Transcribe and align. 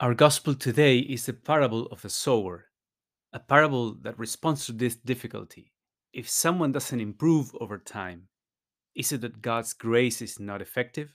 Our 0.00 0.14
gospel 0.14 0.54
today 0.54 1.00
is 1.00 1.26
the 1.26 1.34
parable 1.34 1.84
of 1.88 2.00
the 2.00 2.08
sower, 2.08 2.68
a 3.34 3.38
parable 3.38 3.92
that 4.00 4.18
responds 4.18 4.64
to 4.64 4.72
this 4.72 4.94
difficulty. 4.94 5.74
If 6.14 6.26
someone 6.26 6.72
doesn't 6.72 6.98
improve 6.98 7.54
over 7.60 7.76
time, 7.76 8.28
is 8.94 9.12
it 9.12 9.20
that 9.20 9.42
God's 9.42 9.74
grace 9.74 10.22
is 10.22 10.40
not 10.40 10.62
effective? 10.62 11.14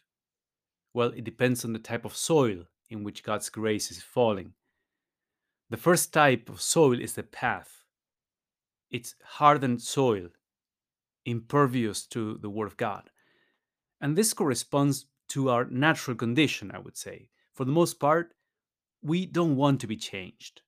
Well, 0.94 1.10
it 1.16 1.24
depends 1.24 1.66
on 1.66 1.74
the 1.74 1.80
type 1.80 2.06
of 2.06 2.16
soil 2.16 2.66
in 2.92 3.04
which 3.04 3.24
God's 3.24 3.50
grace 3.50 3.90
is 3.90 4.04
falling. 4.04 4.54
The 5.72 5.78
first 5.78 6.14
type 6.14 6.48
of 6.48 6.62
soil 6.62 7.02
is 7.02 7.14
the 7.14 7.24
path. 7.24 7.82
It's 8.92 9.16
hardened 9.24 9.82
soil, 9.82 10.28
impervious 11.26 12.06
to 12.10 12.38
the 12.38 12.52
Word 12.52 12.68
of 12.68 12.78
God. 12.78 13.10
And 14.00 14.16
this 14.16 14.32
corresponds 14.36 15.08
to 15.30 15.50
our 15.50 15.66
natural 15.66 16.16
condition, 16.16 16.70
I 16.72 16.78
would 16.78 16.98
say. 16.98 17.32
For 17.52 17.66
the 17.66 17.72
most 17.72 18.00
part, 18.00 18.35
we 19.06 19.28
don't 19.28 19.56
want 19.56 19.80
to 19.82 19.88
be 19.88 19.96
changed. 19.96 20.62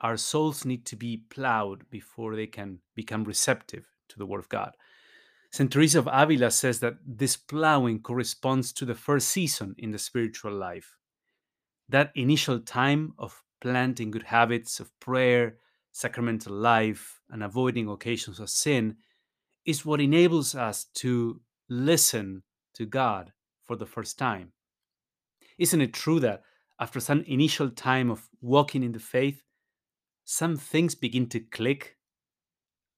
Our 0.00 0.16
souls 0.16 0.64
need 0.64 0.86
to 0.86 0.96
be 0.96 1.24
plowed 1.28 1.90
before 1.90 2.36
they 2.36 2.46
can 2.46 2.78
become 2.94 3.24
receptive 3.24 3.84
to 4.10 4.18
the 4.18 4.26
Word 4.26 4.38
of 4.38 4.48
God. 4.48 4.76
St. 5.50 5.72
Teresa 5.72 5.98
of 5.98 6.08
Avila 6.12 6.52
says 6.52 6.78
that 6.80 6.94
this 7.04 7.36
plowing 7.36 8.00
corresponds 8.00 8.72
to 8.74 8.84
the 8.84 8.94
first 8.94 9.28
season 9.28 9.74
in 9.78 9.90
the 9.90 9.98
spiritual 9.98 10.52
life. 10.52 10.96
That 11.88 12.12
initial 12.14 12.60
time 12.60 13.14
of 13.18 13.42
planting 13.60 14.12
good 14.12 14.24
habits 14.24 14.78
of 14.78 14.98
prayer, 15.00 15.56
sacramental 15.90 16.54
life, 16.54 17.20
and 17.30 17.42
avoiding 17.42 17.88
occasions 17.88 18.38
of 18.38 18.50
sin 18.50 18.96
is 19.64 19.84
what 19.84 20.00
enables 20.00 20.54
us 20.54 20.84
to 20.94 21.40
listen 21.68 22.44
to 22.74 22.86
God 22.86 23.32
for 23.64 23.74
the 23.74 23.86
first 23.86 24.16
time. 24.16 24.52
Isn't 25.58 25.80
it 25.80 25.92
true 25.92 26.20
that 26.20 26.42
after 26.78 27.00
some 27.00 27.22
initial 27.22 27.70
time 27.70 28.10
of 28.10 28.28
walking 28.40 28.82
in 28.82 28.92
the 28.92 28.98
faith, 28.98 29.42
some 30.24 30.56
things 30.56 30.94
begin 30.94 31.28
to 31.28 31.40
click 31.40 31.96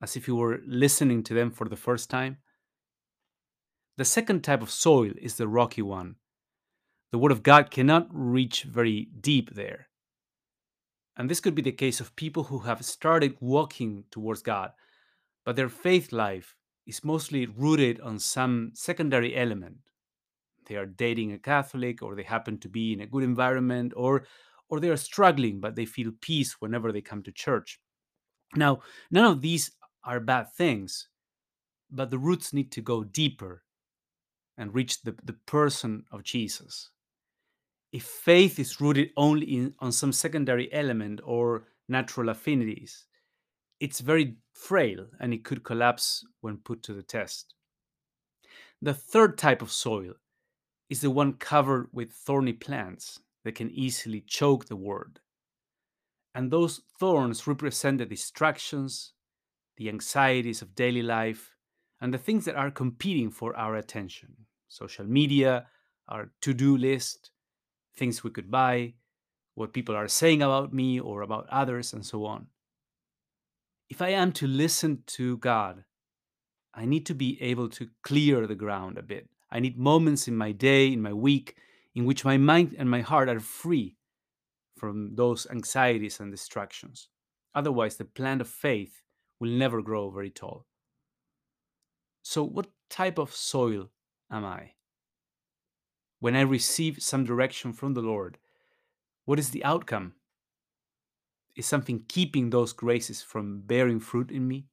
as 0.02 0.16
if 0.16 0.28
you 0.28 0.36
were 0.36 0.60
listening 0.66 1.22
to 1.24 1.34
them 1.34 1.50
for 1.50 1.68
the 1.68 1.76
first 1.76 2.10
time? 2.10 2.38
The 3.96 4.04
second 4.04 4.42
type 4.44 4.62
of 4.62 4.70
soil 4.70 5.12
is 5.20 5.36
the 5.36 5.48
rocky 5.48 5.82
one. 5.82 6.16
The 7.10 7.18
Word 7.18 7.32
of 7.32 7.42
God 7.42 7.70
cannot 7.70 8.06
reach 8.10 8.62
very 8.62 9.08
deep 9.20 9.54
there. 9.54 9.88
And 11.16 11.28
this 11.28 11.40
could 11.40 11.54
be 11.54 11.62
the 11.62 11.72
case 11.72 12.00
of 12.00 12.14
people 12.14 12.44
who 12.44 12.60
have 12.60 12.84
started 12.84 13.36
walking 13.40 14.04
towards 14.10 14.42
God, 14.42 14.70
but 15.44 15.56
their 15.56 15.68
faith 15.68 16.12
life 16.12 16.54
is 16.86 17.04
mostly 17.04 17.46
rooted 17.46 18.00
on 18.00 18.18
some 18.18 18.70
secondary 18.74 19.36
element 19.36 19.78
they 20.68 20.76
are 20.76 20.86
dating 20.86 21.32
a 21.32 21.38
Catholic 21.38 22.02
or 22.02 22.14
they 22.14 22.22
happen 22.22 22.58
to 22.58 22.68
be 22.68 22.92
in 22.92 23.00
a 23.00 23.06
good 23.06 23.24
environment 23.24 23.92
or 23.96 24.24
or 24.68 24.80
they 24.80 24.90
are 24.90 24.96
struggling 24.96 25.60
but 25.60 25.74
they 25.74 25.86
feel 25.86 26.12
peace 26.20 26.60
whenever 26.60 26.92
they 26.92 27.00
come 27.00 27.22
to 27.22 27.32
church. 27.32 27.80
Now, 28.54 28.80
none 29.10 29.24
of 29.24 29.40
these 29.40 29.70
are 30.04 30.20
bad 30.20 30.52
things, 30.54 31.08
but 31.90 32.10
the 32.10 32.18
roots 32.18 32.52
need 32.52 32.70
to 32.72 32.80
go 32.80 33.04
deeper 33.04 33.62
and 34.56 34.74
reach 34.74 35.02
the, 35.02 35.14
the 35.24 35.34
person 35.46 36.04
of 36.10 36.22
Jesus. 36.22 36.90
If 37.92 38.04
faith 38.04 38.58
is 38.58 38.80
rooted 38.80 39.10
only 39.16 39.46
in, 39.46 39.74
on 39.78 39.92
some 39.92 40.12
secondary 40.12 40.72
element 40.72 41.20
or 41.24 41.64
natural 41.88 42.28
affinities, 42.28 43.06
it's 43.80 44.00
very 44.00 44.36
frail 44.52 45.06
and 45.20 45.32
it 45.32 45.44
could 45.44 45.64
collapse 45.64 46.24
when 46.40 46.58
put 46.58 46.82
to 46.82 46.92
the 46.92 47.02
test. 47.02 47.54
The 48.82 48.94
third 48.94 49.38
type 49.38 49.62
of 49.62 49.72
soil 49.72 50.14
is 50.88 51.00
the 51.00 51.10
one 51.10 51.34
covered 51.34 51.88
with 51.92 52.12
thorny 52.12 52.52
plants 52.52 53.20
that 53.44 53.54
can 53.54 53.70
easily 53.70 54.20
choke 54.20 54.66
the 54.66 54.76
word. 54.76 55.20
And 56.34 56.50
those 56.50 56.82
thorns 56.98 57.46
represent 57.46 57.98
the 57.98 58.06
distractions, 58.06 59.12
the 59.76 59.88
anxieties 59.88 60.62
of 60.62 60.74
daily 60.74 61.02
life, 61.02 61.54
and 62.00 62.12
the 62.12 62.18
things 62.18 62.44
that 62.44 62.56
are 62.56 62.70
competing 62.70 63.30
for 63.30 63.56
our 63.56 63.74
attention 63.74 64.36
social 64.70 65.06
media, 65.06 65.66
our 66.08 66.30
to 66.42 66.52
do 66.52 66.76
list, 66.76 67.30
things 67.96 68.22
we 68.22 68.30
could 68.30 68.50
buy, 68.50 68.92
what 69.54 69.72
people 69.72 69.96
are 69.96 70.06
saying 70.06 70.42
about 70.42 70.74
me 70.74 71.00
or 71.00 71.22
about 71.22 71.48
others, 71.50 71.94
and 71.94 72.04
so 72.04 72.26
on. 72.26 72.46
If 73.88 74.02
I 74.02 74.10
am 74.10 74.32
to 74.32 74.46
listen 74.46 75.02
to 75.06 75.38
God, 75.38 75.84
I 76.74 76.84
need 76.84 77.06
to 77.06 77.14
be 77.14 77.40
able 77.40 77.70
to 77.70 77.88
clear 78.02 78.46
the 78.46 78.54
ground 78.54 78.98
a 78.98 79.02
bit 79.02 79.30
I 79.50 79.60
need 79.60 79.78
moments 79.78 80.28
in 80.28 80.36
my 80.36 80.52
day, 80.52 80.92
in 80.92 81.00
my 81.00 81.12
week, 81.12 81.56
in 81.94 82.04
which 82.04 82.24
my 82.24 82.36
mind 82.36 82.74
and 82.78 82.90
my 82.90 83.00
heart 83.00 83.28
are 83.28 83.40
free 83.40 83.96
from 84.76 85.14
those 85.14 85.46
anxieties 85.50 86.20
and 86.20 86.30
distractions. 86.30 87.08
Otherwise, 87.54 87.96
the 87.96 88.04
plant 88.04 88.40
of 88.40 88.48
faith 88.48 89.02
will 89.40 89.50
never 89.50 89.82
grow 89.82 90.10
very 90.10 90.30
tall. 90.30 90.66
So, 92.22 92.44
what 92.44 92.68
type 92.90 93.18
of 93.18 93.34
soil 93.34 93.90
am 94.30 94.44
I? 94.44 94.72
When 96.20 96.36
I 96.36 96.42
receive 96.42 97.02
some 97.02 97.24
direction 97.24 97.72
from 97.72 97.94
the 97.94 98.02
Lord, 98.02 98.38
what 99.24 99.38
is 99.38 99.50
the 99.50 99.64
outcome? 99.64 100.14
Is 101.56 101.66
something 101.66 102.04
keeping 102.08 102.50
those 102.50 102.72
graces 102.72 103.22
from 103.22 103.62
bearing 103.62 104.00
fruit 104.00 104.30
in 104.30 104.46
me? 104.46 104.66